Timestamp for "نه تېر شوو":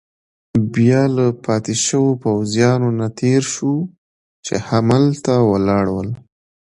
2.99-3.77